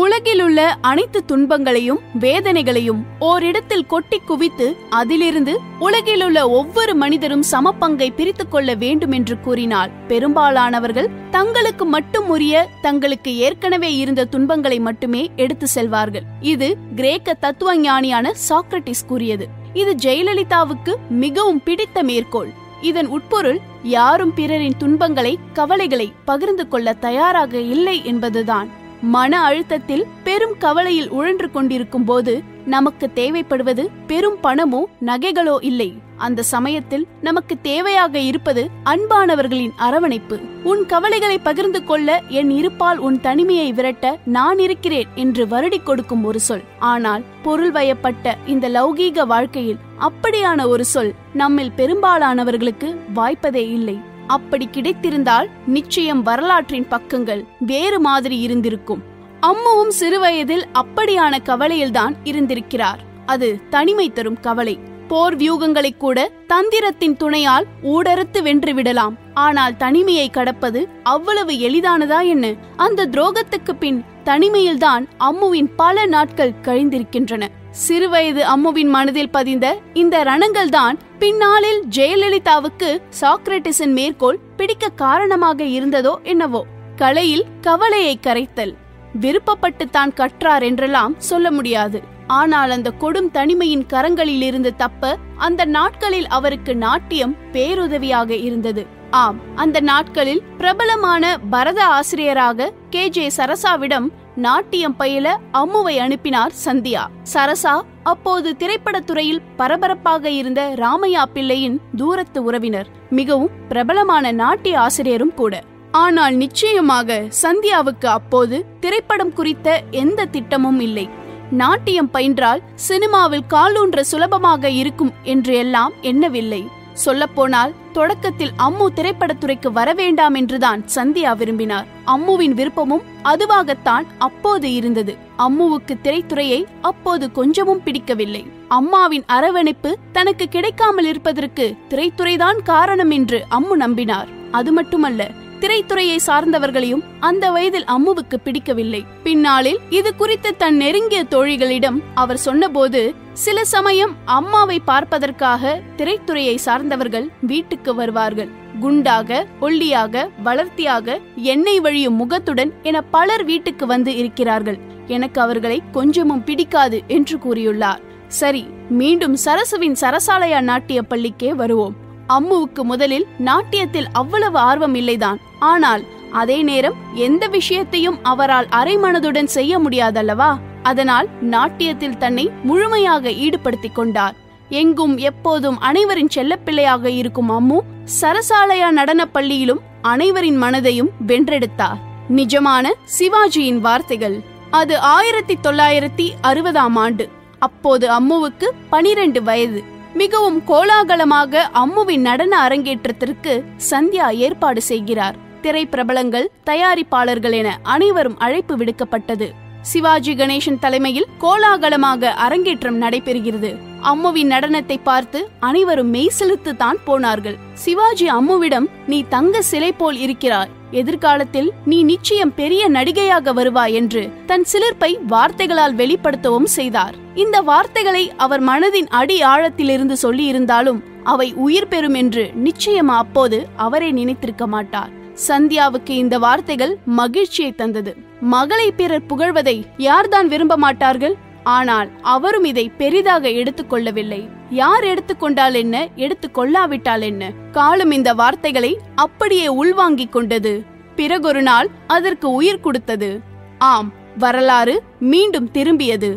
உலகிலுள்ள 0.00 0.60
அனைத்து 0.80 1.24
துன்பங்களையும் 1.24 2.00
வேதனைகளையும் 2.20 3.00
ஓரிடத்தில் 3.18 3.86
கொட்டி 3.86 4.18
குவித்து 4.20 4.66
அதிலிருந்து 4.90 5.54
உலகிலுள்ள 5.78 6.38
ஒவ்வொரு 6.48 6.94
மனிதரும் 6.94 7.44
சமப்பங்கை 7.50 8.08
பிரித்துக் 8.16 8.50
கொள்ள 8.50 8.74
வேண்டும் 8.74 9.12
என்று 9.12 9.36
கூறினால் 9.40 9.90
பெரும்பாலானவர்கள் 10.08 11.08
தங்களுக்கு 11.30 11.84
மட்டும் 11.84 12.28
உரிய 12.28 12.68
தங்களுக்கு 12.82 13.32
ஏற்கனவே 13.36 13.96
இருந்த 13.96 14.24
துன்பங்களை 14.24 14.80
மட்டுமே 14.80 15.30
எடுத்து 15.36 15.68
செல்வார்கள். 15.74 16.26
இது 16.40 16.76
கிரேக்க 16.94 17.34
தத்துவ 17.34 17.76
ஞானியான 17.76 18.32
சாக்ரட்டிஸ் 18.48 19.06
கூறியது. 19.06 19.48
இது 19.72 19.94
ஜெயலலிதாவுக்கு 20.02 20.94
மிகவும் 21.24 21.62
பிடித்த 21.62 22.02
மேற்கோள். 22.02 22.50
இதன் 22.80 23.08
உட்பொருள் 23.08 23.60
யாரும் 23.82 24.34
பிறரின் 24.34 24.76
துன்பங்களை 24.78 25.38
கவலைகளை 25.52 26.12
பகிர்ந்து 26.24 26.68
கொள்ள 26.68 26.92
தயாராக 27.06 27.52
இல்லை 27.76 27.96
என்பதுதான். 28.04 28.68
மன 29.02 29.40
அழுத்தத்தில் 29.40 30.06
பெரும் 30.22 30.54
கவலையில் 30.58 31.10
உழன்று 31.10 31.50
கொண்டிருக்கும் 31.50 32.04
போது 32.04 32.42
நமக்கு 32.64 33.10
தேவைப்படுவது 33.14 33.88
பெரும் 34.06 34.36
பணமோ 34.42 34.82
நகைகளோ 35.06 35.56
இல்லை. 35.60 35.98
அந்த 36.16 36.42
சமயத்தில் 36.42 37.06
நமக்கு 37.20 37.56
தேவையாக 37.62 38.14
இருப்பது 38.14 38.68
அன்பானவர்களின் 38.84 39.70
அரவணைப்பு. 39.76 40.38
உன் 40.64 40.86
கவலைகளை 40.86 41.38
பகிர்ந்து 41.38 41.84
கொள்ள 41.84 42.22
என் 42.28 42.50
இருப்பால் 42.50 42.98
உன் 42.98 43.20
தனிமையை 43.20 43.72
விரட்ட 43.72 44.18
நான் 44.24 44.58
இருக்கிறேன் 44.58 45.06
என்று 45.14 45.46
வருடி 45.46 45.82
கொடுக்கும் 45.82 46.24
ஒரு 46.24 46.40
சொல். 46.40 46.62
ஆனால் 46.78 47.22
பொருள் 47.42 47.70
வயப்பட்ட 47.70 48.36
இந்த 48.46 48.68
லௌகீக 48.68 49.26
வாழ்க்கையில் 49.26 49.78
அப்படியான 50.00 50.66
ஒரு 50.66 50.84
சொல் 50.84 51.14
நம்மில் 51.32 51.72
பெரும்பாலானவர்களுக்கு 51.76 52.96
வாய்ப்பதே 53.14 53.70
இல்லை. 53.70 53.98
அப்படி 54.28 54.68
கிடைத்திருந்தால் 54.72 55.48
நிச்சயம் 55.66 56.22
வரலாற்றின் 56.22 56.88
பக்கங்கள் 56.88 57.44
வேறு 57.60 58.00
மாதிரி 58.00 58.38
இருந்திருக்கும். 58.38 59.02
அம்முவும் 59.40 59.90
சிறுவயதில் 60.00 60.64
அப்படியான 60.74 61.38
கவலையில்தான் 61.44 62.14
இருந்திருக்கிறார். 62.24 63.00
அது 63.26 63.60
தனிமை 63.70 64.12
தரும் 64.12 64.40
கவலை. 64.40 64.78
போர் 65.08 65.36
வியூகங்களை 65.36 65.96
கூட 65.96 66.30
தந்திரத்தின் 66.48 67.16
துணையால் 67.16 67.64
ஊடறுத்து 67.82 68.42
வென்று 68.42 68.74
விடலாம். 68.74 69.16
ஆனால் 69.34 69.76
தனிமையை 69.76 70.30
கடப்பது 70.30 70.88
அவ்வளவு 71.02 71.52
எளிதானதா 71.52 72.26
என்ன? 72.26 72.54
அந்த 72.76 73.06
துரோகத்துக்கு 73.06 73.72
பின் 73.78 74.04
தனிமையில்தான் 74.24 75.06
அம்முவின் 75.20 75.70
பல 75.76 76.06
நாட்கள் 76.06 76.54
கழிந்திருக்கின்றன. 76.62 77.46
சிறுவயது 77.70 78.42
அம்முவின் 78.54 78.88
மனதில் 78.88 79.30
பதிந்த 79.30 79.78
இந்த 79.92 80.24
ரணங்கள் 80.24 80.68
தான் 80.68 80.98
பின்னாளில் 81.18 81.82
ஜெயலலிதாவுக்கு 81.96 83.00
சாக்ரட்டிஸின் 83.20 83.92
மேற்கோள் 83.92 84.38
பிடிக்க 84.56 84.88
காரணமாக 84.88 85.64
இருந்ததோ 85.64 86.14
என்னவோ. 86.22 86.64
கலையில் 86.96 87.44
கவலையை 87.60 88.18
கரைத்தல். 88.22 88.74
விருப்பப்பட்டு 89.20 89.90
தான் 89.90 90.12
கற்றார் 90.12 90.62
என்றெல்லாம் 90.62 91.14
சொல்ல 91.18 91.50
முடியாது. 91.50 92.02
ஆனால் 92.26 92.70
அந்த 92.70 92.92
கொடும் 93.00 93.30
தனிமையின் 93.30 93.86
கரங்களில் 93.92 94.42
இருந்து 94.42 94.76
தப்ப 94.76 95.16
அந்த 95.36 95.64
நாட்களில் 95.64 96.26
அவருக்கு 96.26 96.76
நாட்டியம் 96.76 97.36
பேருதவியாக 97.52 98.30
இருந்தது. 98.30 98.86
ஆம் 99.10 99.40
அந்த 99.54 99.80
நாட்களில் 99.80 100.42
பிரபலமான 100.58 101.38
பரத 101.50 101.84
ஆசிரியராக 101.84 102.72
கே. 102.90 103.08
ஜே. 103.08 103.30
சரசாவிடம் 103.36 104.08
நாட்டியம் 104.46 104.96
பயில 104.96 105.26
அம்முவை 105.52 105.94
அனுப்பினார் 105.98 106.52
சந்தியா. 106.64 107.02
சரசா 107.34 107.74
அப்போது 108.02 108.56
திரைப்படத்துறையில் 108.58 109.40
பரபரப்பாக 109.56 110.30
இருந்த 110.30 110.60
ராமையா 110.76 111.22
பிள்ளையின் 111.32 111.80
தூரத்து 111.96 112.42
உறவினர். 112.42 112.88
மிகவும் 113.10 113.50
பிரபலமான 113.68 114.32
நாட்டிய 114.32 114.80
ஆசிரியரும் 114.80 115.34
கூட. 115.34 115.62
ஆனால் 115.90 116.34
நிச்சயமாக 116.34 117.18
சந்தியாவுக்கு 117.42 118.08
அப்போது 118.08 118.64
திரைப்படம் 118.80 119.32
குறித்த 119.32 119.82
எந்த 119.90 120.24
திட்டமும் 120.24 120.80
இல்லை. 120.80 121.08
நாட்டியம் 121.50 122.10
பயின்றால் 122.10 122.62
சினிமாவில் 122.74 123.48
காலூன்ற 123.50 124.00
சுலபமாக 124.00 124.70
இருக்கும் 124.70 125.12
என்று 125.22 125.54
எல்லாம் 125.56 125.94
எண்ணவில்லை. 126.00 126.62
சொல்லப்போனால் 127.04 127.72
தொடக்கத்தில் 127.92 128.52
அம்மு 128.58 128.86
திரைப்படத்துறைக்கு 128.94 129.68
வர 129.72 129.88
வேண்டாம் 129.92 130.34
என்றுதான் 130.34 130.80
சந்தியா 130.94 131.32
விரும்பினார். 131.36 131.86
அம்முவின் 132.06 132.54
விருப்பமும் 132.60 133.06
அதுவாகத்தான் 133.24 134.06
அப்போது 134.18 134.68
இருந்தது. 134.72 135.14
அம்முவுக்கு 135.38 135.94
திரைத்துறையை 136.02 136.60
அப்போது 136.80 137.26
கொஞ்சமும் 137.32 137.82
பிடிக்கவில்லை. 137.82 138.42
அம்மாவின் 138.68 139.24
அரவணைப்பு 139.26 139.90
தனக்கு 140.12 140.46
கிடைக்காமல் 140.48 141.04
இருப்பதற்கு 141.04 141.66
திரைத்துறைதான் 141.88 142.58
காரணம் 142.62 143.10
என்று 143.10 143.40
அம்மு 143.50 143.76
நம்பினார். 143.84 144.28
அது 144.50 144.72
மட்டுமல்ல 144.72 145.22
திரைத்துறையை 145.60 146.18
சார்ந்தவர்களையும் 146.26 147.02
அந்த 147.20 147.50
வயதில் 147.50 147.84
அம்முவுக்கு 147.84 148.36
பிடிக்கவில்லை. 148.44 149.04
பின்னாளில் 149.22 149.78
இது 149.90 150.14
குறித்து 150.14 150.56
தன் 150.56 150.76
நெருங்கிய 150.76 151.24
தோழிகளிடம் 151.30 151.98
அவர் 152.14 152.36
சொன்னபோது 152.36 153.14
சில 153.32 153.64
சமயம் 153.64 154.16
அம்மாவை 154.24 154.78
பார்ப்பதற்காக 154.80 155.80
திரைத்துறையை 155.96 156.54
சார்ந்தவர்கள் 156.54 157.28
வீட்டுக்கு 157.40 157.94
வருவார்கள். 157.94 158.48
குண்டாக 158.80 159.46
ஒல்லியாக 159.60 160.28
வளர்த்தியாக 160.42 161.18
எண்ணெய் 161.34 161.80
வழியும் 161.80 162.14
முகத்துடன் 162.14 162.72
என 162.82 163.02
பலர் 163.02 163.44
வீட்டுக்கு 163.44 163.86
வந்து 163.86 164.16
இருக்கிறார்கள். 164.16 164.78
எனக்கு 165.06 165.40
அவர்களை 165.40 165.82
கொஞ்சமும் 165.92 166.44
பிடிக்காது 166.44 167.02
என்று 167.06 167.38
கூறியுள்ளார். 167.38 168.02
சரி 168.28 168.66
மீண்டும் 168.88 169.36
சரசுவின் 169.44 169.96
சரசாலயா 170.00 170.60
நாட்டிய 170.60 171.02
பள்ளிக்கே 171.10 171.50
வருவோம். 171.50 172.06
அம்முவுக்கு 172.28 172.82
முதலில் 172.82 173.26
நாட்டியத்தில் 173.44 174.06
அவ்வளவு 174.12 174.58
ஆர்வம் 174.58 174.94
இல்லைதான். 174.94 175.36
ஆனால் 175.58 176.04
அதே 176.32 176.62
நேரம் 176.62 176.94
எந்த 177.14 177.46
விஷயத்தையும் 177.46 178.18
அவரால் 178.22 178.66
அரைமனதுடன் 178.66 179.44
செய்ய 179.44 179.78
முடியாதல்லவா? 179.78 180.56
அதனால் 180.82 181.28
நாட்டியத்தில் 181.40 182.16
தன்னை 182.16 182.50
முழுமையாக 182.62 183.30
ஈடுபடுத்திக் 183.30 183.94
கொண்டார். 183.94 184.34
எங்கும் 184.68 185.16
எப்போதும் 185.16 185.80
அனைவரின் 185.80 186.28
செல்லப்பிள்ளையாக 186.34 187.04
இருக்கும் 187.04 187.50
அம்மு 187.50 187.80
சரசாலயா 188.20 188.90
நடனப் 188.90 189.32
பள்ளியிலும் 189.32 189.80
அனைவரின் 190.02 190.62
மனதையும் 190.62 191.08
வென்றெடுத்தார். 191.26 191.98
நிஜமான 192.36 192.92
சிவாஜியின் 193.18 193.78
வார்த்தைகள். 193.78 194.40
அது 194.70 194.98
ஆயிரத்தி 194.98 195.58
தொள்ளாயிரத்தி 195.62 196.30
அறுபதாம் 196.42 196.94
ஆண்டு. 196.94 197.28
அப்போது 197.58 198.08
அம்முவுக்கு 198.08 198.68
பனிரெண்டு 198.90 199.42
வயது. 199.42 199.96
மிகவும் 200.14 200.64
கோலாகலமாக 200.64 201.70
அம்முவின் 201.72 202.20
நடன 202.20 202.68
அரங்கேற்றத்திற்கு 202.68 203.64
சந்தியா 203.90 204.30
ஏற்பாடு 204.30 204.82
செய்கிறார். 204.82 205.36
திரைப்பிரபலங்கள் 205.62 206.50
தயாரிப்பாளர்கள் 206.64 207.52
என 207.52 207.78
அனைவரும் 207.82 208.38
அழைப்பு 208.38 208.76
விடுக்கப்பட்டது. 208.76 209.48
சிவாஜி 209.82 210.34
கணேசன் 210.34 210.78
தலைமையில் 210.78 211.28
கோலாகலமாக 211.38 212.32
அரங்கேற்றம் 212.32 213.02
நடைபெறுகிறது. 213.02 213.76
அம்முவின் 214.02 214.50
நடனத்தை 214.50 214.98
பார்த்து 215.02 215.48
அனைவரும் 215.58 216.14
மெய்சிலுத்து 216.14 216.76
தான் 216.76 216.98
போனார்கள். 217.04 217.58
சிவாஜி 217.74 218.28
அம்முவிடம் 218.28 218.88
நீ 219.06 219.24
தங்க 219.28 219.62
சிலை 219.62 219.92
போல் 219.92 220.16
இருக்கிறாய். 220.16 220.68
எதிர்காலத்தில் 220.90 221.72
நீ 221.84 222.02
நிச்சயம் 222.02 222.54
பெரிய 222.54 222.88
நடிகையாக 222.88 223.52
வருவாய் 223.52 223.92
என்று 223.92 224.30
தன் 224.46 224.64
சிலிர்ப்பை 224.72 225.18
வார்த்தைகளால் 225.26 225.94
வெளிப்படுத்தவும் 225.94 226.64
செய்தார். 226.64 227.14
இந்த 227.42 227.60
வார்த்தைகளை 227.60 228.22
அவர் 228.36 228.62
மனதின் 228.64 229.08
அடி 229.18 229.36
ஆழத்திலிருந்து 229.42 230.14
சொல்லியிருந்தாலும் 230.22 231.00
அவை 231.22 231.52
உயிர் 231.54 231.88
பெறும் 231.88 232.14
என்று 232.14 232.44
நிச்சயமா 232.64 233.16
அப்போது 233.24 233.58
அவரே 233.76 234.08
நினைத்திருக்க 234.12 234.66
மாட்டார். 234.66 235.10
சந்தியாவுக்கு 235.48 236.14
இந்த 236.16 236.38
வார்த்தைகள் 236.38 236.94
மகிழ்ச்சியை 237.04 237.72
தந்தது. 237.72 238.12
மகளை 238.40 238.92
பிறர் 238.92 239.26
புகழ்வதை 239.28 239.76
யார்தான் 239.98 240.48
விரும்ப 240.48 240.76
மாட்டார்கள்? 240.76 241.36
ஆனால் 241.62 242.08
அவரும் 242.22 242.64
இதை 242.64 242.90
பெரிதாக 242.98 243.48
எடுத்துக்கொள்ளவில்லை 243.48 244.48
யார் 244.70 245.04
எடுத்துக்கொண்டால் 245.04 245.74
என்ன? 245.74 246.08
எடுத்துக்கொள்ளாவிட்டால் 246.16 247.22
என்ன? 247.22 247.52
காலம் 247.72 248.10
இந்த 248.10 248.32
வார்த்தைகளை 248.34 248.92
அப்படியே 249.14 249.68
உள்வாங்கிக் 249.82 250.32
கொண்டது. 250.32 250.74
பிறகொரு 251.16 251.62
நாள் 251.62 251.88
அதற்கு 252.06 252.50
உயிர் 252.50 252.80
கொடுத்தது. 252.80 253.30
ஆம் 253.78 254.12
வரலாறு 254.38 255.02
மீண்டும் 255.32 255.70
திரும்பியது. 255.74 256.30